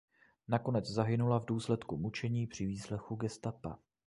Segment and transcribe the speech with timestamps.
[0.47, 3.79] Nakonec zahynula v důsledku mučení při výslechu gestapa.